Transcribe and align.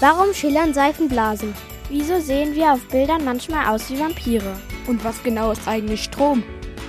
Warum 0.00 0.32
schillern 0.32 0.72
Seifenblasen? 0.74 1.52
Wieso 1.88 2.20
sehen 2.20 2.54
wir 2.54 2.72
auf 2.72 2.86
Bildern 2.86 3.24
manchmal 3.24 3.66
aus 3.66 3.90
wie 3.90 3.98
Vampire? 3.98 4.56
Und 4.86 5.02
was 5.02 5.20
genau 5.24 5.50
ist 5.50 5.66
eigentlich 5.66 6.04
Strom? 6.04 6.44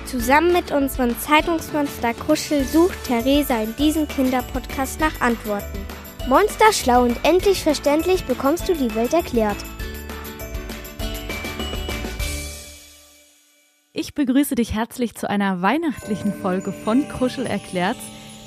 Zusammen 0.06 0.52
mit 0.52 0.70
unserem 0.70 1.18
Zeitungsmonster 1.18 2.14
Kuschel 2.14 2.64
sucht 2.64 3.02
Theresa 3.04 3.60
in 3.62 3.74
diesem 3.74 4.06
Kinderpodcast 4.06 5.00
nach 5.00 5.20
Antworten. 5.20 5.78
Monster 6.28 6.72
schlau 6.72 7.02
und 7.02 7.16
endlich 7.24 7.64
verständlich 7.64 8.24
bekommst 8.26 8.68
du 8.68 8.74
die 8.74 8.94
Welt 8.94 9.12
erklärt. 9.12 9.56
Ich 13.92 14.14
begrüße 14.14 14.54
dich 14.54 14.72
herzlich 14.72 15.16
zu 15.16 15.28
einer 15.28 15.62
weihnachtlichen 15.62 16.32
Folge 16.32 16.72
von 16.72 17.08
Kuschel 17.08 17.46
erklärt's. 17.46 18.04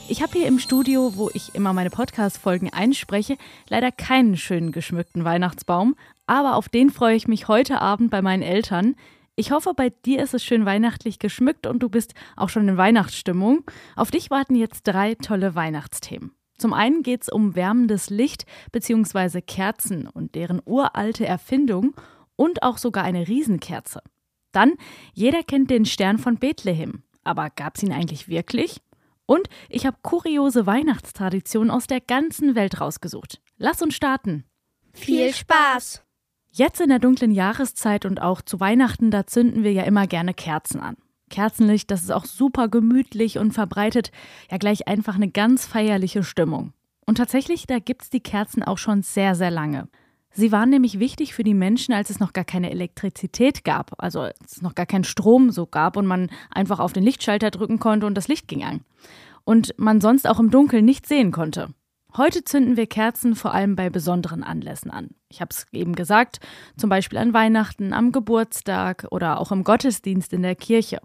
Ich 0.10 0.22
habe 0.22 0.34
hier 0.34 0.48
im 0.48 0.60
Studio, 0.60 1.14
wo 1.16 1.30
ich 1.34 1.56
immer 1.56 1.72
meine 1.72 1.90
Podcast-Folgen 1.90 2.72
einspreche, 2.72 3.38
leider 3.70 3.90
keinen 3.90 4.36
schönen 4.36 4.74
geschmückten 4.74 5.24
Weihnachtsbaum, 5.24 5.96
aber 6.28 6.56
auf 6.56 6.68
den 6.68 6.90
freue 6.90 7.16
ich 7.16 7.28
mich 7.30 7.48
heute 7.48 7.80
Abend 7.80 8.12
bei 8.12 8.22
meinen 8.22 8.44
Eltern. 8.44 8.96
Ich 9.36 9.52
hoffe, 9.52 9.74
bei 9.74 9.90
dir 9.90 10.22
ist 10.22 10.34
es 10.34 10.44
schön 10.44 10.66
weihnachtlich 10.66 11.20
geschmückt 11.20 11.66
und 11.68 11.82
du 11.82 11.90
bist 11.90 12.14
auch 12.36 12.50
schon 12.50 12.68
in 12.68 12.78
Weihnachtsstimmung. 12.78 13.64
Auf 13.96 14.12
dich 14.12 14.30
warten 14.30 14.56
jetzt 14.56 14.84
drei 14.84 15.16
tolle 15.16 15.56
Weihnachtsthemen. 15.56 16.32
Zum 16.58 16.74
einen 16.74 17.02
geht 17.02 17.24
es 17.24 17.30
um 17.30 17.56
wärmendes 17.56 18.10
Licht 18.10 18.46
bzw. 18.74 19.42
Kerzen 19.42 20.08
und 20.08 20.36
deren 20.36 20.62
uralte 20.66 21.26
Erfindung 21.26 21.96
und 22.36 22.62
auch 22.62 22.78
sogar 22.78 23.06
eine 23.06 23.28
Riesenkerze. 23.28 24.02
Dann, 24.52 24.74
jeder 25.14 25.44
kennt 25.44 25.72
den 25.72 25.86
Stern 25.86 26.20
von 26.20 26.38
Bethlehem. 26.38 27.04
Aber 27.24 27.50
gab 27.50 27.78
es 27.78 27.84
ihn 27.84 27.94
eigentlich 27.94 28.28
wirklich? 28.28 28.82
Und 29.34 29.50
ich 29.68 29.88
habe 29.88 29.98
kuriose 30.04 30.68
Weihnachtstraditionen 30.68 31.72
aus 31.72 31.88
der 31.88 32.00
ganzen 32.02 32.54
Welt 32.54 32.80
rausgesucht. 32.80 33.42
Lass 33.58 33.82
uns 33.82 33.96
starten. 33.96 34.44
Viel 34.94 35.34
Spaß! 35.34 36.04
Jetzt 36.52 36.80
in 36.80 36.90
der 36.90 37.00
dunklen 37.00 37.32
Jahreszeit 37.32 38.06
und 38.06 38.22
auch 38.22 38.44
zu 38.44 38.60
Weihnachten, 38.60 39.10
da 39.10 39.26
zünden 39.26 39.64
wir 39.64 39.72
ja 39.72 39.86
immer 39.86 40.06
gerne 40.06 40.36
Kerzen 40.36 40.82
an. 40.82 40.98
Kerzenlicht, 41.32 41.90
das 41.90 42.04
ist 42.04 42.12
auch 42.12 42.26
super 42.26 42.68
gemütlich 42.68 43.40
und 43.40 43.54
verbreitet 43.54 44.12
ja 44.52 44.58
gleich 44.58 44.88
einfach 44.88 45.16
eine 45.16 45.32
ganz 45.32 45.66
feierliche 45.66 46.24
Stimmung. 46.24 46.74
Und 47.08 47.18
tatsächlich, 47.18 47.66
da 47.66 47.80
gibt's 47.80 48.12
die 48.12 48.22
Kerzen 48.22 48.62
auch 48.62 48.78
schon 48.78 49.02
sehr, 49.02 49.34
sehr 49.34 49.50
lange. 49.50 49.88
Sie 50.36 50.52
waren 50.52 50.70
nämlich 50.70 51.00
wichtig 51.00 51.36
für 51.36 51.44
die 51.44 51.54
Menschen, 51.54 51.94
als 51.94 52.10
es 52.10 52.20
noch 52.20 52.34
gar 52.34 52.44
keine 52.44 52.72
Elektrizität 52.72 53.64
gab, 53.64 53.94
also 53.98 54.22
als 54.22 54.58
es 54.58 54.62
noch 54.62 54.74
gar 54.74 54.88
keinen 54.88 55.04
Strom 55.04 55.52
so 55.52 55.68
gab 55.68 55.96
und 55.96 56.08
man 56.08 56.32
einfach 56.50 56.80
auf 56.80 56.92
den 56.92 57.04
Lichtschalter 57.04 57.52
drücken 57.52 57.80
konnte 57.80 58.08
und 58.08 58.16
das 58.16 58.28
Licht 58.28 58.48
ging 58.48 58.64
an. 58.64 58.82
Und 59.46 59.76
man 59.78 60.02
sonst 60.02 60.28
auch 60.28 60.40
im 60.40 60.50
Dunkeln 60.50 60.86
nichts 60.86 61.10
sehen 61.10 61.32
konnte. 61.32 61.70
Heute 62.16 62.44
zünden 62.44 62.78
wir 62.78 62.88
Kerzen 62.88 63.36
vor 63.36 63.54
allem 63.54 63.76
bei 63.76 63.90
besonderen 63.90 64.44
Anlässen 64.44 64.92
an. 64.92 65.10
Ich 65.30 65.42
habe 65.42 65.50
es 65.52 65.66
eben 65.72 65.96
gesagt, 65.96 66.40
zum 66.78 66.90
Beispiel 66.90 67.18
an 67.18 67.34
Weihnachten, 67.34 67.94
am 67.94 68.12
Geburtstag 68.12 69.08
oder 69.12 69.40
auch 69.40 69.52
im 69.52 69.64
Gottesdienst 69.64 70.34
in 70.34 70.44
der 70.44 70.56
Kirche. 70.56 71.00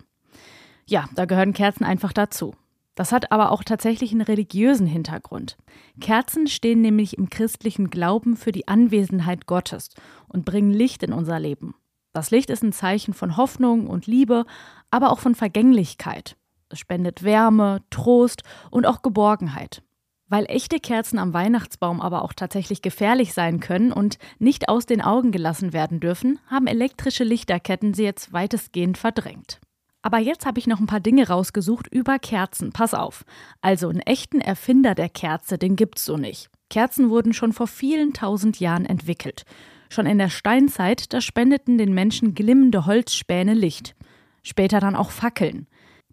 Ja, 0.87 1.07
da 1.15 1.25
gehören 1.27 1.53
Kerzen 1.53 1.85
einfach 1.85 2.13
dazu. 2.13 2.55
Das 2.99 3.13
hat 3.13 3.31
aber 3.31 3.53
auch 3.53 3.63
tatsächlich 3.63 4.11
einen 4.11 4.23
religiösen 4.23 4.89
Hintergrund. 4.89 5.57
Kerzen 6.01 6.49
stehen 6.49 6.81
nämlich 6.81 7.17
im 7.17 7.31
christlichen 7.31 7.91
Glauben 7.91 8.37
für 8.37 8.51
die 8.51 8.67
Anwesenheit 8.67 9.47
Gottes 9.47 9.91
und 10.27 10.45
bringen 10.45 10.73
Licht 10.73 11.05
in 11.05 11.13
unser 11.13 11.39
Leben. 11.39 11.77
Das 12.13 12.33
Licht 12.33 12.51
ist 12.51 12.65
ein 12.65 12.73
Zeichen 12.73 13.15
von 13.15 13.37
Hoffnung 13.37 13.87
und 13.87 14.09
Liebe, 14.09 14.47
aber 14.91 15.13
auch 15.13 15.21
von 15.21 15.37
Vergänglichkeit. 15.37 16.37
Es 16.71 16.81
spendet 16.81 17.23
Wärme, 17.23 17.83
Trost 17.91 18.43
und 18.73 18.85
auch 18.85 19.03
Geborgenheit. 19.03 19.85
Weil 20.27 20.47
echte 20.47 20.81
Kerzen 20.81 21.21
am 21.21 21.33
Weihnachtsbaum 21.33 22.01
aber 22.01 22.23
auch 22.23 22.33
tatsächlich 22.33 22.83
gefährlich 22.83 23.33
sein 23.33 23.61
können 23.61 23.93
und 23.93 24.19
nicht 24.41 24.69
aus 24.69 24.87
den 24.87 25.03
Augen 25.03 25.31
gelassen 25.31 25.73
werden 25.73 26.01
dürfen, 26.01 26.41
haben 26.49 26.67
elektrische 26.67 27.23
Lichterketten 27.23 27.95
sie 27.95 28.03
jetzt 28.03 28.33
weitestgehend 28.33 28.99
verdrängt. 28.99 29.61
Aber 30.03 30.19
jetzt 30.19 30.47
habe 30.47 30.59
ich 30.59 30.67
noch 30.67 30.81
ein 30.81 30.87
paar 30.87 31.01
Dinge 31.01 31.29
rausgesucht 31.29 31.89
über 31.89 32.19
Kerzen. 32.19 32.73
Pass 32.73 32.95
auf. 32.95 33.25
Also 33.61 33.89
einen 33.89 34.01
echten 34.01 34.41
Erfinder 34.41 34.95
der 34.95 35.09
Kerze, 35.09 35.59
den 35.59 35.77
gibt's 35.77 36.05
so 36.05 36.17
nicht. 36.17 36.51
Kerzen 36.71 37.11
wurden 37.11 37.33
schon 37.33 37.53
vor 37.53 37.67
vielen 37.67 38.13
tausend 38.13 38.61
Jahren 38.61 38.85
entwickelt. 38.85 39.45
Schon 39.91 40.07
in 40.07 40.19
der 40.19 40.29
Steinzeit, 40.29 41.13
da 41.13 41.21
spendeten 41.21 41.79
den 41.79 41.95
Menschen 41.95 42.35
glimmende 42.35 42.87
Holzspäne 42.87 43.55
Licht. 43.55 43.97
Später 44.43 44.81
dann 44.81 44.95
auch 44.95 45.11
Fackeln. 45.11 45.67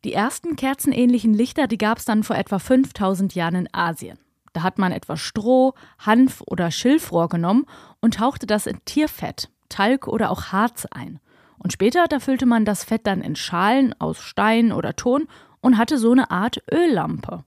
Die 0.03 0.13
ersten 0.13 0.55
kerzenähnlichen 0.55 1.33
Lichter, 1.33 1.67
die 1.67 1.77
gab 1.77 1.97
es 1.97 2.05
dann 2.05 2.23
vor 2.23 2.35
etwa 2.35 2.59
5000 2.59 3.35
Jahren 3.35 3.55
in 3.55 3.73
Asien. 3.73 4.19
Da 4.53 4.63
hat 4.63 4.77
man 4.77 4.91
etwa 4.91 5.17
Stroh, 5.17 5.73
Hanf 5.99 6.41
oder 6.47 6.71
Schilfrohr 6.71 7.27
genommen 7.27 7.65
und 7.99 8.15
tauchte 8.15 8.45
das 8.45 8.67
in 8.67 8.79
Tierfett, 8.85 9.49
Talg 9.67 10.07
oder 10.07 10.31
auch 10.31 10.45
Harz 10.53 10.85
ein. 10.91 11.19
Und 11.65 11.73
später, 11.73 12.05
da 12.07 12.19
füllte 12.19 12.45
man 12.45 12.63
das 12.63 12.83
Fett 12.83 13.07
dann 13.07 13.21
in 13.21 13.35
Schalen 13.35 13.99
aus 13.99 14.19
Stein 14.19 14.71
oder 14.71 14.95
Ton 14.95 15.27
und 15.61 15.79
hatte 15.79 15.97
so 15.97 16.11
eine 16.11 16.29
Art 16.29 16.61
Öllampe. 16.71 17.43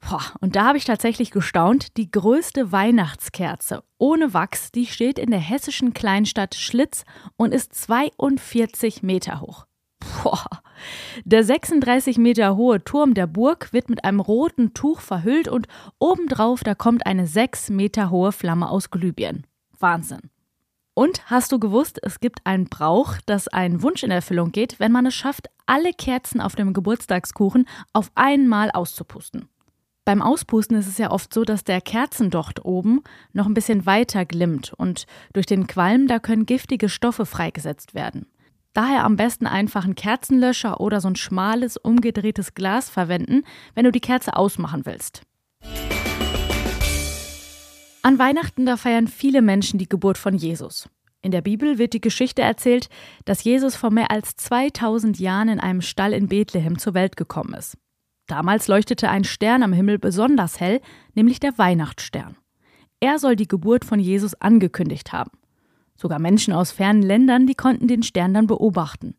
Boah, 0.00 0.22
und 0.40 0.56
da 0.56 0.64
habe 0.64 0.78
ich 0.78 0.86
tatsächlich 0.86 1.30
gestaunt, 1.32 1.98
die 1.98 2.10
größte 2.10 2.72
Weihnachtskerze 2.72 3.84
ohne 3.98 4.32
Wachs, 4.32 4.72
die 4.72 4.86
steht 4.86 5.18
in 5.18 5.30
der 5.30 5.40
hessischen 5.40 5.92
Kleinstadt 5.92 6.54
Schlitz 6.54 7.04
und 7.36 7.52
ist 7.52 7.74
42 7.74 9.02
Meter 9.02 9.42
hoch. 9.42 9.66
Boah. 10.22 10.46
Der 11.26 11.44
36 11.44 12.16
Meter 12.16 12.56
hohe 12.56 12.82
Turm 12.82 13.12
der 13.12 13.26
Burg 13.26 13.74
wird 13.74 13.90
mit 13.90 14.02
einem 14.02 14.20
roten 14.20 14.72
Tuch 14.72 15.00
verhüllt 15.00 15.46
und 15.46 15.68
obendrauf 15.98 16.64
da 16.64 16.74
kommt 16.74 17.04
eine 17.04 17.26
6 17.26 17.68
Meter 17.68 18.08
hohe 18.08 18.32
Flamme 18.32 18.70
aus 18.70 18.90
Glühbirnen. 18.90 19.46
Wahnsinn. 19.78 20.30
Und 20.98 21.30
hast 21.30 21.52
du 21.52 21.60
gewusst, 21.60 22.00
es 22.02 22.18
gibt 22.18 22.44
einen 22.44 22.64
Brauch, 22.64 23.18
dass 23.24 23.46
ein 23.46 23.84
Wunsch 23.84 24.02
in 24.02 24.10
Erfüllung 24.10 24.50
geht, 24.50 24.80
wenn 24.80 24.90
man 24.90 25.06
es 25.06 25.14
schafft, 25.14 25.46
alle 25.64 25.92
Kerzen 25.92 26.40
auf 26.40 26.56
dem 26.56 26.72
Geburtstagskuchen 26.72 27.68
auf 27.92 28.10
einmal 28.16 28.72
auszupusten. 28.72 29.48
Beim 30.04 30.22
Auspusten 30.22 30.76
ist 30.76 30.88
es 30.88 30.98
ja 30.98 31.12
oft 31.12 31.32
so, 31.32 31.44
dass 31.44 31.62
der 31.62 31.80
Kerzendocht 31.80 32.64
oben 32.64 33.04
noch 33.32 33.46
ein 33.46 33.54
bisschen 33.54 33.86
weiter 33.86 34.24
glimmt 34.24 34.72
und 34.76 35.06
durch 35.34 35.46
den 35.46 35.68
Qualm 35.68 36.08
da 36.08 36.18
können 36.18 36.46
giftige 36.46 36.88
Stoffe 36.88 37.26
freigesetzt 37.26 37.94
werden. 37.94 38.26
Daher 38.72 39.04
am 39.04 39.14
besten 39.14 39.46
einfach 39.46 39.84
einen 39.84 39.94
Kerzenlöscher 39.94 40.80
oder 40.80 41.00
so 41.00 41.06
ein 41.06 41.14
schmales, 41.14 41.76
umgedrehtes 41.76 42.54
Glas 42.54 42.90
verwenden, 42.90 43.44
wenn 43.76 43.84
du 43.84 43.92
die 43.92 44.00
Kerze 44.00 44.36
ausmachen 44.36 44.84
willst. 44.84 45.22
An 48.02 48.18
Weihnachten 48.18 48.64
da 48.64 48.76
feiern 48.76 49.08
viele 49.08 49.42
Menschen 49.42 49.78
die 49.78 49.88
Geburt 49.88 50.18
von 50.18 50.34
Jesus. 50.34 50.88
In 51.20 51.32
der 51.32 51.42
Bibel 51.42 51.78
wird 51.78 51.94
die 51.94 52.00
Geschichte 52.00 52.42
erzählt, 52.42 52.88
dass 53.24 53.42
Jesus 53.42 53.74
vor 53.74 53.90
mehr 53.90 54.10
als 54.10 54.36
2000 54.36 55.18
Jahren 55.18 55.48
in 55.48 55.60
einem 55.60 55.80
Stall 55.80 56.12
in 56.12 56.28
Bethlehem 56.28 56.78
zur 56.78 56.94
Welt 56.94 57.16
gekommen 57.16 57.54
ist. 57.54 57.76
Damals 58.28 58.68
leuchtete 58.68 59.08
ein 59.08 59.24
Stern 59.24 59.62
am 59.62 59.72
Himmel 59.72 59.98
besonders 59.98 60.60
hell, 60.60 60.80
nämlich 61.14 61.40
der 61.40 61.58
Weihnachtsstern. 61.58 62.36
Er 63.00 63.18
soll 63.18 63.36
die 63.36 63.48
Geburt 63.48 63.84
von 63.84 63.98
Jesus 63.98 64.34
angekündigt 64.34 65.12
haben. 65.12 65.30
Sogar 65.96 66.20
Menschen 66.20 66.52
aus 66.52 66.70
fernen 66.70 67.02
Ländern, 67.02 67.46
die 67.46 67.54
konnten 67.54 67.88
den 67.88 68.04
Stern 68.04 68.34
dann 68.34 68.46
beobachten. 68.46 69.16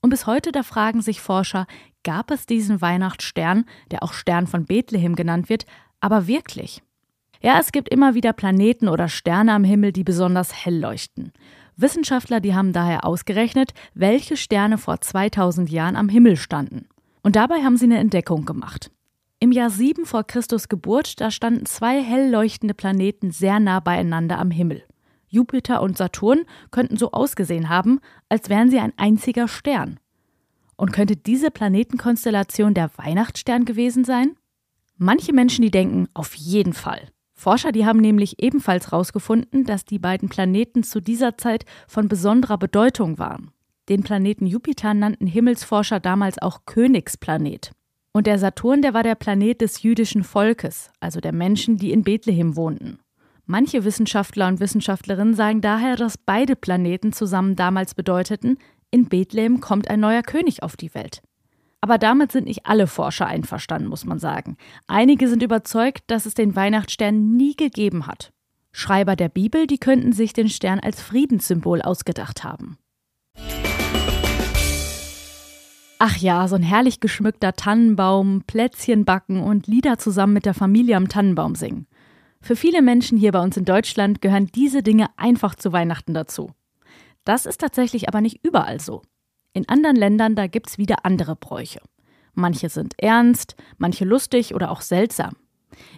Und 0.00 0.10
bis 0.10 0.26
heute 0.26 0.52
da 0.52 0.62
fragen 0.62 1.02
sich 1.02 1.20
Forscher, 1.20 1.66
gab 2.02 2.30
es 2.30 2.46
diesen 2.46 2.80
Weihnachtsstern, 2.80 3.66
der 3.90 4.02
auch 4.02 4.14
Stern 4.14 4.46
von 4.46 4.64
Bethlehem 4.64 5.16
genannt 5.16 5.48
wird, 5.50 5.66
aber 6.00 6.26
wirklich? 6.26 6.82
Ja, 7.46 7.60
es 7.60 7.70
gibt 7.70 7.90
immer 7.90 8.14
wieder 8.14 8.32
Planeten 8.32 8.88
oder 8.88 9.06
Sterne 9.06 9.52
am 9.52 9.62
Himmel, 9.62 9.92
die 9.92 10.02
besonders 10.02 10.52
hell 10.52 10.80
leuchten. 10.80 11.30
Wissenschaftler, 11.76 12.40
die 12.40 12.56
haben 12.56 12.72
daher 12.72 13.04
ausgerechnet, 13.04 13.72
welche 13.94 14.36
Sterne 14.36 14.78
vor 14.78 15.00
2000 15.00 15.70
Jahren 15.70 15.94
am 15.94 16.08
Himmel 16.08 16.36
standen. 16.36 16.88
Und 17.22 17.36
dabei 17.36 17.62
haben 17.62 17.76
sie 17.76 17.84
eine 17.84 17.98
Entdeckung 17.98 18.46
gemacht. 18.46 18.90
Im 19.38 19.52
Jahr 19.52 19.70
7 19.70 20.06
vor 20.06 20.24
Christus 20.24 20.68
Geburt, 20.68 21.20
da 21.20 21.30
standen 21.30 21.66
zwei 21.66 22.02
hell 22.02 22.32
leuchtende 22.32 22.74
Planeten 22.74 23.30
sehr 23.30 23.60
nah 23.60 23.78
beieinander 23.78 24.40
am 24.40 24.50
Himmel. 24.50 24.82
Jupiter 25.28 25.82
und 25.82 25.96
Saturn 25.96 26.46
könnten 26.72 26.96
so 26.96 27.12
ausgesehen 27.12 27.68
haben, 27.68 28.00
als 28.28 28.48
wären 28.48 28.70
sie 28.70 28.80
ein 28.80 28.92
einziger 28.96 29.46
Stern. 29.46 30.00
Und 30.74 30.92
könnte 30.92 31.14
diese 31.14 31.52
Planetenkonstellation 31.52 32.74
der 32.74 32.90
Weihnachtsstern 32.96 33.64
gewesen 33.64 34.02
sein? 34.02 34.34
Manche 34.96 35.32
Menschen, 35.32 35.62
die 35.62 35.70
denken, 35.70 36.08
auf 36.12 36.34
jeden 36.34 36.72
Fall. 36.72 37.12
Forscher, 37.36 37.70
die 37.70 37.84
haben 37.84 38.00
nämlich 38.00 38.42
ebenfalls 38.42 38.86
herausgefunden, 38.86 39.64
dass 39.64 39.84
die 39.84 39.98
beiden 39.98 40.28
Planeten 40.28 40.82
zu 40.82 41.00
dieser 41.00 41.36
Zeit 41.36 41.64
von 41.86 42.08
besonderer 42.08 42.56
Bedeutung 42.56 43.18
waren. 43.18 43.50
Den 43.88 44.02
Planeten 44.02 44.46
Jupiter 44.46 44.94
nannten 44.94 45.26
Himmelsforscher 45.26 46.00
damals 46.00 46.40
auch 46.40 46.60
Königsplanet. 46.64 47.72
Und 48.12 48.26
der 48.26 48.38
Saturn, 48.38 48.80
der 48.80 48.94
war 48.94 49.02
der 49.02 49.14
Planet 49.14 49.60
des 49.60 49.82
jüdischen 49.82 50.24
Volkes, 50.24 50.90
also 50.98 51.20
der 51.20 51.32
Menschen, 51.32 51.76
die 51.76 51.92
in 51.92 52.02
Bethlehem 52.02 52.56
wohnten. 52.56 52.98
Manche 53.44 53.84
Wissenschaftler 53.84 54.48
und 54.48 54.58
Wissenschaftlerinnen 54.58 55.34
sagen 55.34 55.60
daher, 55.60 55.94
dass 55.94 56.18
beide 56.18 56.56
Planeten 56.56 57.12
zusammen 57.12 57.54
damals 57.54 57.94
bedeuteten, 57.94 58.58
in 58.90 59.08
Bethlehem 59.08 59.60
kommt 59.60 59.88
ein 59.88 60.00
neuer 60.00 60.22
König 60.22 60.62
auf 60.62 60.76
die 60.76 60.94
Welt. 60.94 61.20
Aber 61.86 61.98
damit 61.98 62.32
sind 62.32 62.46
nicht 62.46 62.66
alle 62.66 62.88
Forscher 62.88 63.28
einverstanden, 63.28 63.86
muss 63.86 64.04
man 64.04 64.18
sagen. 64.18 64.56
Einige 64.88 65.28
sind 65.28 65.40
überzeugt, 65.40 66.02
dass 66.08 66.26
es 66.26 66.34
den 66.34 66.56
Weihnachtsstern 66.56 67.36
nie 67.36 67.54
gegeben 67.54 68.08
hat. 68.08 68.32
Schreiber 68.72 69.14
der 69.14 69.28
Bibel, 69.28 69.68
die 69.68 69.78
könnten 69.78 70.10
sich 70.10 70.32
den 70.32 70.48
Stern 70.48 70.80
als 70.80 71.00
Friedenssymbol 71.00 71.82
ausgedacht 71.82 72.42
haben. 72.42 72.76
Ach 76.00 76.16
ja, 76.16 76.48
so 76.48 76.56
ein 76.56 76.64
herrlich 76.64 76.98
geschmückter 76.98 77.52
Tannenbaum, 77.52 78.42
Plätzchen 78.48 79.04
backen 79.04 79.40
und 79.40 79.68
Lieder 79.68 79.96
zusammen 79.96 80.32
mit 80.32 80.44
der 80.44 80.54
Familie 80.54 80.96
am 80.96 81.06
Tannenbaum 81.06 81.54
singen. 81.54 81.86
Für 82.40 82.56
viele 82.56 82.82
Menschen 82.82 83.16
hier 83.16 83.30
bei 83.30 83.40
uns 83.40 83.56
in 83.56 83.64
Deutschland 83.64 84.20
gehören 84.20 84.48
diese 84.52 84.82
Dinge 84.82 85.06
einfach 85.16 85.54
zu 85.54 85.72
Weihnachten 85.72 86.14
dazu. 86.14 86.50
Das 87.22 87.46
ist 87.46 87.60
tatsächlich 87.60 88.08
aber 88.08 88.20
nicht 88.20 88.44
überall 88.44 88.80
so. 88.80 89.02
In 89.56 89.66
anderen 89.70 89.96
Ländern, 89.96 90.34
da 90.34 90.48
gibt's 90.48 90.76
wieder 90.76 91.06
andere 91.06 91.34
Bräuche. 91.34 91.80
Manche 92.34 92.68
sind 92.68 92.92
ernst, 92.98 93.56
manche 93.78 94.04
lustig 94.04 94.54
oder 94.54 94.70
auch 94.70 94.82
seltsam. 94.82 95.32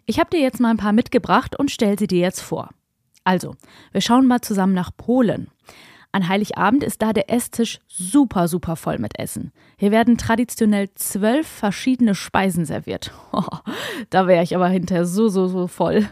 Ich 0.07 0.21
habe 0.21 0.31
dir 0.31 0.39
jetzt 0.39 0.61
mal 0.61 0.71
ein 0.71 0.77
paar 0.77 0.93
mitgebracht 0.93 1.59
und 1.59 1.73
stell 1.73 1.99
sie 1.99 2.07
dir 2.07 2.21
jetzt 2.21 2.41
vor. 2.41 2.71
Also, 3.25 3.57
wir 3.91 4.01
schauen 4.01 4.29
mal 4.29 4.43
zusammen 4.43 4.75
nach 4.75 4.97
Polen. 4.97 5.49
An 6.13 6.29
Heiligabend 6.29 6.85
ist 6.85 7.03
da 7.03 7.13
der 7.13 7.33
Esstisch 7.33 7.81
super, 7.89 8.47
super 8.47 8.77
voll 8.77 9.01
mit 9.01 9.19
Essen. 9.19 9.51
Hier 9.77 9.91
werden 9.91 10.19
traditionell 10.19 10.95
zwölf 10.95 11.49
verschiedene 11.49 12.15
Speisen 12.15 12.65
serviert. 12.65 13.13
Oh, 13.33 13.43
da 14.11 14.29
wäre 14.29 14.45
ich 14.45 14.55
aber 14.55 14.69
hinterher 14.69 15.05
so, 15.05 15.27
so, 15.27 15.49
so 15.49 15.67
voll. 15.67 16.09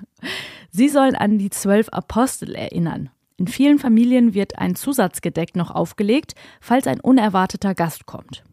Sie 0.73 0.89
sollen 0.89 1.15
an 1.15 1.39
die 1.39 1.51
zwölf 1.51 1.91
Apostel 1.91 2.57
erinnern. 2.57 3.11
In 3.39 3.47
vielen 3.47 3.79
Familien 3.79 4.33
wird 4.35 4.59
ein 4.59 4.75
Zusatzgedeck 4.75 5.57
noch 5.57 5.71
aufgelegt, 5.71 6.35
falls 6.61 6.87
ein 6.87 7.01
unerwarteter 7.01 7.75
Gast 7.75 8.07
kommt. 8.07 8.45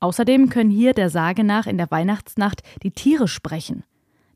Außerdem 0.00 0.48
können 0.48 0.70
hier 0.70 0.94
der 0.94 1.10
Sage 1.10 1.44
nach 1.44 1.66
in 1.66 1.78
der 1.78 1.90
Weihnachtsnacht 1.90 2.62
die 2.82 2.90
Tiere 2.90 3.28
sprechen. 3.28 3.84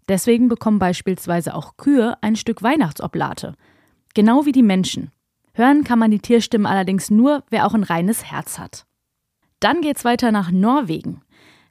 Deswegen 0.09 0.49
bekommen 0.49 0.79
beispielsweise 0.79 1.55
auch 1.55 1.77
Kühe 1.77 2.17
ein 2.21 2.37
Stück 2.37 2.63
Weihnachtsoblate. 2.63 3.55
Genau 4.15 4.47
wie 4.47 4.53
die 4.53 4.63
Menschen. 4.63 5.11
Hören 5.55 5.83
kann 5.83 5.99
man 5.99 6.13
die 6.13 6.21
Tierstimmen 6.21 6.67
allerdings 6.67 7.11
nur, 7.11 7.43
wer 7.51 7.67
auch 7.67 7.75
ein 7.75 7.83
reines 7.83 8.31
Herz 8.31 8.61
hat. 8.61 8.87
Dann 9.59 9.81
geht's 9.81 10.05
weiter 10.05 10.31
nach 10.31 10.53
Norwegen. 10.53 11.23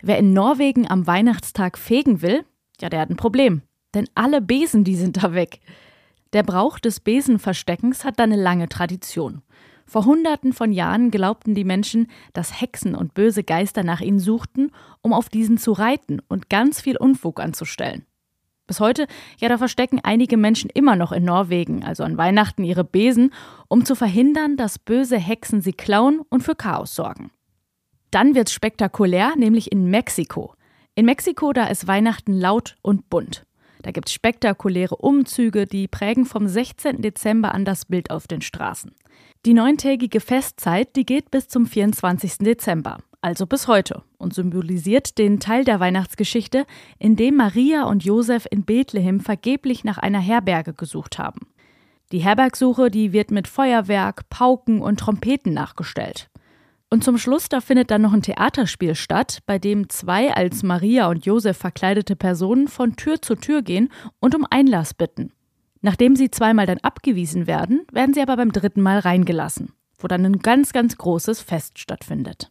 Wer 0.02 0.18
in 0.18 0.34
Norwegen 0.34 0.90
am 0.90 1.08
Weihnachtstag 1.08 1.78
fegen 1.78 2.22
will, 2.22 2.44
ja, 2.82 2.90
der 2.90 3.00
hat 3.00 3.10
ein 3.10 3.16
Problem. 3.16 3.62
Denn 3.94 4.10
alle 4.14 4.42
Besen, 4.42 4.84
die 4.84 4.96
sind 4.96 5.24
da 5.24 5.34
weg. 5.34 5.62
Der 6.36 6.44
Brauch 6.44 6.80
des 6.80 7.00
Besenversteckens 7.00 8.04
hat 8.04 8.20
da 8.20 8.24
eine 8.24 8.36
lange 8.36 8.68
Tradition. 8.68 9.42
Vor 9.86 10.04
Hunderten 10.04 10.52
von 10.52 10.74
Jahren 10.74 11.10
glaubten 11.10 11.56
die 11.56 11.64
Menschen, 11.64 12.08
dass 12.34 12.60
Hexen 12.60 12.94
und 12.94 13.14
böse 13.14 13.46
Geister 13.46 13.86
nach 13.86 14.02
ihnen 14.02 14.20
suchten, 14.20 14.74
um 15.02 15.14
auf 15.14 15.30
diesen 15.30 15.58
zu 15.58 15.72
reiten 15.72 16.20
und 16.28 16.50
ganz 16.50 16.82
viel 16.82 16.98
Unfug 16.98 17.40
anzustellen. 17.40 18.06
Bis 18.68 18.82
heute, 18.82 19.08
ja, 19.38 19.48
da 19.48 19.58
verstecken 19.58 20.02
einige 20.04 20.36
Menschen 20.36 20.70
immer 20.70 20.98
noch 20.98 21.14
in 21.14 21.24
Norwegen, 21.24 21.86
also 21.86 22.04
an 22.04 22.18
Weihnachten, 22.18 22.66
ihre 22.66 22.84
Besen, 22.84 23.32
um 23.70 23.86
zu 23.86 23.96
verhindern, 23.96 24.58
dass 24.58 24.78
böse 24.78 25.18
Hexen 25.18 25.62
sie 25.62 25.72
klauen 25.72 26.20
und 26.28 26.44
für 26.44 26.56
Chaos 26.56 26.96
sorgen. 26.96 27.32
Dann 28.12 28.36
wird's 28.36 28.52
spektakulär, 28.52 29.38
nämlich 29.38 29.72
in 29.72 29.90
Mexiko. 29.90 30.54
In 30.96 31.06
Mexiko, 31.06 31.54
da 31.54 31.68
ist 31.68 31.88
Weihnachten 31.88 32.34
laut 32.34 32.76
und 32.82 33.10
bunt. 33.10 33.46
Da 33.86 33.92
gibt's 33.92 34.14
spektakuläre 34.14 34.96
Umzüge, 34.96 35.68
die 35.68 35.88
prägen 35.88 36.26
vom 36.26 36.48
16. 36.48 37.04
Dezember 37.04 37.54
an 37.54 37.66
das 37.66 37.86
Bild 37.86 38.10
auf 38.10 38.26
den 38.26 38.42
Straßen. 38.42 38.92
Die 39.46 39.54
neuntägige 39.54 40.22
Festzeit, 40.22 40.96
die 40.96 41.06
geht 41.06 41.30
bis 41.30 41.48
zum 41.48 41.68
24. 41.68 42.40
Dezember 42.40 42.98
also 43.26 43.48
bis 43.48 43.68
heute, 43.68 44.04
und 44.20 44.36
symbolisiert 44.36 45.18
den 45.18 45.40
Teil 45.40 45.64
der 45.64 45.80
Weihnachtsgeschichte, 45.80 46.68
in 47.00 47.16
dem 47.16 47.38
Maria 47.38 47.86
und 47.86 48.06
Josef 48.06 48.46
in 48.52 48.66
Bethlehem 48.66 49.20
vergeblich 49.20 49.84
nach 49.84 49.98
einer 49.98 50.20
Herberge 50.20 50.74
gesucht 50.74 51.18
haben. 51.18 51.48
Die 52.12 52.20
Herbergsuche, 52.20 52.92
die 52.92 53.14
wird 53.14 53.32
mit 53.32 53.48
Feuerwerk, 53.48 54.30
Pauken 54.30 54.80
und 54.80 55.00
Trompeten 55.00 55.56
nachgestellt. 55.56 56.30
Und 56.96 57.04
zum 57.04 57.18
Schluss, 57.18 57.50
da 57.50 57.60
findet 57.60 57.92
dann 57.92 58.04
noch 58.04 58.14
ein 58.14 58.22
Theaterspiel 58.22 58.96
statt, 58.96 59.40
bei 59.46 59.60
dem 59.60 59.90
zwei 59.90 60.34
als 60.34 60.64
Maria 60.64 61.10
und 61.10 61.26
Josef 61.26 61.58
verkleidete 61.58 62.16
Personen 62.16 62.70
von 62.70 62.96
Tür 62.96 63.22
zu 63.22 63.36
Tür 63.36 63.64
gehen 63.64 63.90
und 64.22 64.34
um 64.34 64.48
Einlass 64.50 64.94
bitten. 64.94 65.34
Nachdem 65.82 66.16
sie 66.16 66.32
zweimal 66.32 66.66
dann 66.68 66.78
abgewiesen 66.78 67.48
werden, 67.48 67.86
werden 67.92 68.14
sie 68.14 68.22
aber 68.22 68.38
beim 68.38 68.54
dritten 68.54 68.82
Mal 68.82 69.00
reingelassen, 69.00 69.74
wo 69.98 70.08
dann 70.08 70.26
ein 70.26 70.40
ganz, 70.40 70.72
ganz 70.72 70.96
großes 70.96 71.42
Fest 71.42 71.80
stattfindet. 71.80 72.50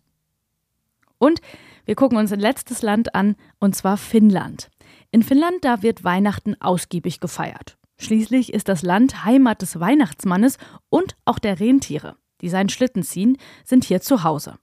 Und 1.16 1.40
wir 1.86 1.94
gucken 1.94 2.18
uns 2.18 2.30
ein 2.30 2.38
letztes 2.38 2.82
Land 2.82 3.14
an, 3.14 3.36
und 3.60 3.74
zwar 3.74 3.96
Finnland. 3.96 4.68
In 5.10 5.22
Finnland, 5.22 5.64
da 5.64 5.82
wird 5.82 6.04
Weihnachten 6.04 6.54
ausgiebig 6.60 7.20
gefeiert. 7.20 7.78
Schließlich 7.96 8.52
ist 8.52 8.68
das 8.68 8.82
Land 8.82 9.24
Heimat 9.24 9.62
des 9.62 9.80
Weihnachtsmannes 9.80 10.58
und 10.90 11.16
auch 11.24 11.38
der 11.38 11.60
Rentiere, 11.60 12.18
die 12.44 12.50
seinen 12.50 12.68
Schlitten 12.68 13.02
ziehen, 13.02 13.38
sind 13.64 13.84
hier 13.84 14.02
zu 14.02 14.22
Hause. 14.22 14.58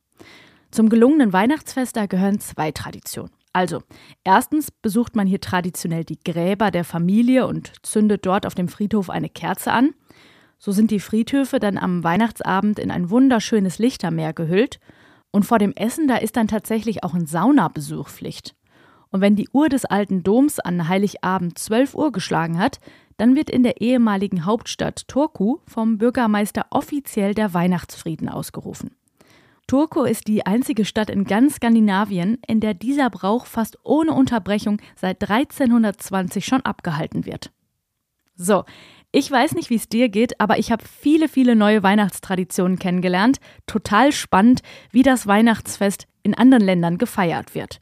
Zum 0.69 0.87
gelungenen 0.87 1.33
Weihnachtsfest 1.33 1.97
da 1.97 2.05
gehören 2.05 2.39
zwei 2.39 2.71
Traditionen. 2.71 3.31
Also, 3.53 3.81
erstens 4.23 4.69
besucht 4.71 5.15
man 5.15 5.27
hier 5.27 5.41
traditionell 5.41 6.05
die 6.05 6.19
Gräber 6.23 6.69
der 6.69 6.85
Familie 6.85 7.47
und 7.47 7.73
zündet 7.81 8.25
dort 8.25 8.45
auf 8.45 8.53
dem 8.53 8.69
Friedhof 8.69 9.09
eine 9.09 9.29
Kerze 9.29 9.73
an. 9.73 9.95
So 10.59 10.71
sind 10.71 10.91
die 10.91 10.99
Friedhöfe 10.99 11.59
dann 11.59 11.77
am 11.79 12.03
Weihnachtsabend 12.03 12.77
in 12.77 12.91
ein 12.91 13.09
wunderschönes 13.09 13.79
Lichtermeer 13.79 14.31
gehüllt 14.31 14.79
und 15.31 15.43
vor 15.43 15.57
dem 15.57 15.73
Essen, 15.73 16.07
da 16.07 16.17
ist 16.17 16.37
dann 16.37 16.47
tatsächlich 16.47 17.03
auch 17.03 17.15
ein 17.15 17.25
Saunabesuch 17.25 18.09
Pflicht. 18.09 18.55
Und 19.09 19.21
wenn 19.21 19.35
die 19.35 19.49
Uhr 19.51 19.69
des 19.69 19.85
alten 19.85 20.23
Doms 20.23 20.59
an 20.59 20.87
Heiligabend 20.87 21.57
12 21.57 21.95
Uhr 21.95 22.11
geschlagen 22.11 22.59
hat, 22.59 22.79
dann 23.21 23.35
wird 23.35 23.51
in 23.51 23.62
der 23.62 23.81
ehemaligen 23.81 24.45
Hauptstadt 24.45 25.07
Turku 25.07 25.59
vom 25.68 26.00
Bürgermeister 26.00 26.65
offiziell 26.71 27.35
der 27.35 27.53
Weihnachtsfrieden 27.53 28.27
ausgerufen. 28.27 28.95
Turku 29.68 30.06
ist 30.06 30.27
die 30.27 30.47
einzige 30.47 30.85
Stadt 30.85 31.12
in 31.12 31.25
ganz 31.25 31.57
Skandinavien, 31.57 32.39
in 32.47 32.62
der 32.62 32.73
dieser 32.73 33.12
Brauch 33.12 33.45
fast 33.45 33.77
ohne 33.83 34.13
Unterbrechung 34.13 34.81
seit 34.95 35.21
1320 35.21 36.47
schon 36.47 36.62
abgehalten 36.62 37.27
wird. 37.27 37.51
So, 38.33 38.63
ich 39.12 39.29
weiß 39.29 39.53
nicht, 39.53 39.69
wie 39.69 39.75
es 39.75 39.88
dir 39.88 40.09
geht, 40.09 40.41
aber 40.41 40.57
ich 40.57 40.71
habe 40.71 40.83
viele, 40.83 41.27
viele 41.27 41.56
neue 41.56 41.83
Weihnachtstraditionen 41.83 42.79
kennengelernt. 42.79 43.39
Total 43.67 44.12
spannend, 44.12 44.63
wie 44.89 45.03
das 45.03 45.27
Weihnachtsfest 45.27 46.07
in 46.24 46.33
anderen 46.33 46.63
Ländern 46.63 46.97
gefeiert 46.97 47.53
wird. 47.53 47.81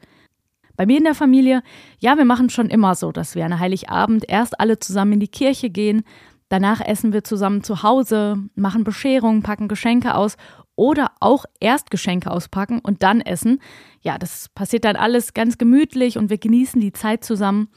Bei 0.80 0.86
mir 0.86 0.98
in 0.98 1.04
der 1.04 1.14
Familie, 1.14 1.62
ja, 1.98 2.18
wir 2.18 2.24
machen 2.24 2.50
schon 2.50 2.70
immer 2.70 2.96
so, 2.96 3.12
dass 3.12 3.36
wir 3.36 3.44
an 3.44 3.60
Heiligabend 3.60 4.24
erst 4.30 4.62
alle 4.62 4.80
zusammen 4.80 5.12
in 5.12 5.20
die 5.20 5.28
Kirche 5.28 5.70
gehen, 5.70 6.04
danach 6.48 6.80
essen 6.80 7.12
wir 7.12 7.26
zusammen 7.26 7.64
zu 7.64 7.84
Hause, 7.84 8.38
machen 8.56 8.86
Bescherungen, 8.86 9.44
packen 9.44 9.68
Geschenke 9.68 10.16
aus 10.16 10.38
oder 10.78 11.12
auch 11.20 11.44
erst 11.60 11.92
Geschenke 11.92 12.32
auspacken 12.32 12.80
und 12.80 13.04
dann 13.04 13.20
essen. 13.20 13.60
Ja, 14.00 14.18
das 14.18 14.48
passiert 14.56 14.86
dann 14.86 14.96
alles 14.96 15.34
ganz 15.34 15.58
gemütlich 15.58 16.18
und 16.18 16.30
wir 16.30 16.38
genießen 16.38 16.80
die 16.80 16.94
Zeit 16.94 17.26
zusammen. 17.26 17.68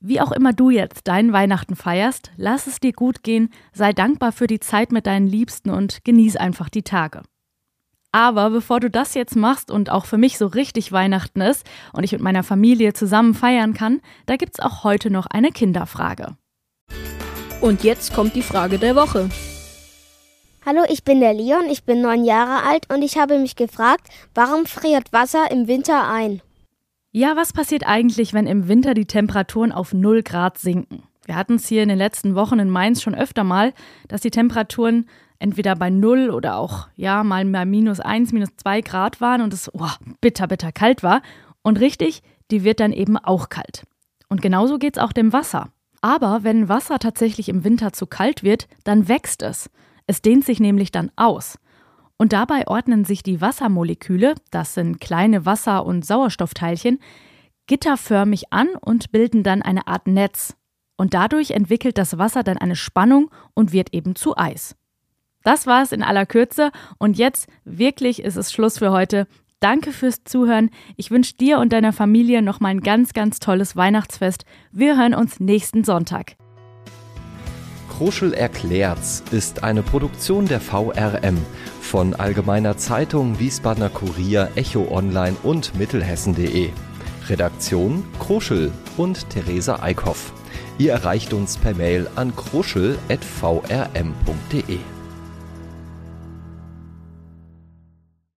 Wie 0.00 0.22
auch 0.22 0.32
immer 0.32 0.54
du 0.54 0.70
jetzt 0.70 1.08
deinen 1.08 1.34
Weihnachten 1.34 1.76
feierst, 1.76 2.32
lass 2.38 2.66
es 2.66 2.80
dir 2.80 2.92
gut 2.92 3.22
gehen, 3.22 3.50
sei 3.74 3.92
dankbar 3.92 4.32
für 4.32 4.46
die 4.46 4.60
Zeit 4.60 4.92
mit 4.92 5.06
deinen 5.06 5.26
Liebsten 5.26 5.68
und 5.68 6.06
genieß 6.06 6.36
einfach 6.36 6.70
die 6.70 6.84
Tage. 6.84 7.20
Aber 8.16 8.48
bevor 8.48 8.80
du 8.80 8.88
das 8.88 9.12
jetzt 9.12 9.36
machst 9.36 9.70
und 9.70 9.90
auch 9.90 10.06
für 10.06 10.16
mich 10.16 10.38
so 10.38 10.46
richtig 10.46 10.90
Weihnachten 10.90 11.42
ist 11.42 11.66
und 11.92 12.02
ich 12.02 12.12
mit 12.12 12.22
meiner 12.22 12.42
Familie 12.42 12.94
zusammen 12.94 13.34
feiern 13.34 13.74
kann, 13.74 14.00
da 14.24 14.36
gibt's 14.36 14.58
auch 14.58 14.84
heute 14.84 15.10
noch 15.10 15.26
eine 15.26 15.50
Kinderfrage. 15.50 16.34
Und 17.60 17.84
jetzt 17.84 18.14
kommt 18.14 18.34
die 18.34 18.40
Frage 18.40 18.78
der 18.78 18.96
Woche. 18.96 19.28
Hallo, 20.64 20.80
ich 20.88 21.04
bin 21.04 21.20
der 21.20 21.34
Leon, 21.34 21.66
ich 21.70 21.84
bin 21.84 22.00
neun 22.00 22.24
Jahre 22.24 22.66
alt 22.66 22.90
und 22.90 23.02
ich 23.02 23.18
habe 23.18 23.38
mich 23.38 23.54
gefragt, 23.54 24.08
warum 24.34 24.64
friert 24.64 25.12
Wasser 25.12 25.50
im 25.50 25.68
Winter 25.68 26.08
ein? 26.08 26.40
Ja, 27.12 27.36
was 27.36 27.52
passiert 27.52 27.86
eigentlich, 27.86 28.32
wenn 28.32 28.46
im 28.46 28.66
Winter 28.66 28.94
die 28.94 29.04
Temperaturen 29.04 29.72
auf 29.72 29.92
0 29.92 30.22
Grad 30.22 30.56
sinken? 30.56 31.02
Wir 31.26 31.36
hatten 31.36 31.56
es 31.56 31.68
hier 31.68 31.82
in 31.82 31.90
den 31.90 31.98
letzten 31.98 32.34
Wochen 32.34 32.60
in 32.60 32.70
Mainz 32.70 33.02
schon 33.02 33.14
öfter 33.14 33.44
mal, 33.44 33.74
dass 34.08 34.22
die 34.22 34.30
Temperaturen 34.30 35.06
entweder 35.38 35.76
bei 35.76 35.90
0 35.90 36.30
oder 36.30 36.56
auch, 36.56 36.88
ja, 36.96 37.22
mal 37.24 37.44
bei 37.44 37.64
minus 37.64 38.00
1, 38.00 38.32
minus 38.32 38.50
2 38.56 38.80
Grad 38.80 39.20
waren 39.20 39.42
und 39.42 39.52
es 39.52 39.70
oh, 39.72 39.88
bitter, 40.20 40.46
bitter 40.46 40.72
kalt 40.72 41.02
war. 41.02 41.22
Und 41.62 41.80
richtig, 41.80 42.22
die 42.50 42.64
wird 42.64 42.80
dann 42.80 42.92
eben 42.92 43.16
auch 43.16 43.48
kalt. 43.48 43.84
Und 44.28 44.42
genauso 44.42 44.78
geht 44.78 44.96
es 44.96 45.02
auch 45.02 45.12
dem 45.12 45.32
Wasser. 45.32 45.68
Aber 46.00 46.44
wenn 46.44 46.68
Wasser 46.68 46.98
tatsächlich 46.98 47.48
im 47.48 47.64
Winter 47.64 47.92
zu 47.92 48.06
kalt 48.06 48.42
wird, 48.42 48.68
dann 48.84 49.08
wächst 49.08 49.42
es. 49.42 49.70
Es 50.06 50.22
dehnt 50.22 50.44
sich 50.44 50.60
nämlich 50.60 50.92
dann 50.92 51.10
aus. 51.16 51.58
Und 52.16 52.32
dabei 52.32 52.66
ordnen 52.66 53.04
sich 53.04 53.22
die 53.22 53.40
Wassermoleküle, 53.40 54.34
das 54.50 54.74
sind 54.74 55.00
kleine 55.00 55.44
Wasser- 55.44 55.84
und 55.84 56.06
Sauerstoffteilchen, 56.06 56.98
gitterförmig 57.66 58.52
an 58.52 58.68
und 58.80 59.10
bilden 59.12 59.42
dann 59.42 59.62
eine 59.62 59.86
Art 59.86 60.06
Netz. 60.06 60.56
Und 60.96 61.12
dadurch 61.12 61.50
entwickelt 61.50 61.98
das 61.98 62.16
Wasser 62.16 62.42
dann 62.42 62.56
eine 62.56 62.76
Spannung 62.76 63.30
und 63.54 63.72
wird 63.72 63.92
eben 63.92 64.16
zu 64.16 64.36
Eis. 64.36 64.76
Das 65.46 65.66
war 65.68 65.84
es 65.84 65.92
in 65.92 66.02
aller 66.02 66.26
Kürze 66.26 66.72
und 66.98 67.16
jetzt 67.18 67.46
wirklich 67.64 68.20
ist 68.20 68.34
es 68.34 68.52
Schluss 68.52 68.78
für 68.78 68.90
heute. 68.90 69.28
Danke 69.60 69.92
fürs 69.92 70.24
Zuhören. 70.24 70.70
Ich 70.96 71.12
wünsche 71.12 71.36
dir 71.36 71.60
und 71.60 71.72
deiner 71.72 71.92
Familie 71.92 72.42
nochmal 72.42 72.72
ein 72.72 72.80
ganz, 72.80 73.12
ganz 73.12 73.38
tolles 73.38 73.76
Weihnachtsfest. 73.76 74.44
Wir 74.72 74.98
hören 74.98 75.14
uns 75.14 75.38
nächsten 75.38 75.84
Sonntag. 75.84 76.34
Kruschel 77.88 78.34
erklärt's 78.34 79.22
ist 79.30 79.62
eine 79.62 79.84
Produktion 79.84 80.48
der 80.48 80.60
VRM 80.60 81.38
von 81.80 82.14
Allgemeiner 82.14 82.76
Zeitung, 82.76 83.38
Wiesbadener 83.38 83.90
Kurier, 83.90 84.50
Echo 84.56 84.88
Online 84.90 85.36
und 85.44 85.78
Mittelhessen.de. 85.78 86.70
Redaktion 87.28 88.02
Kruschel 88.18 88.72
und 88.96 89.30
Theresa 89.30 89.80
Eickhoff. 89.80 90.32
Ihr 90.78 90.90
erreicht 90.90 91.32
uns 91.32 91.56
per 91.56 91.76
Mail 91.76 92.08
an 92.16 92.34
kruschel.vrm.de. 92.34 94.95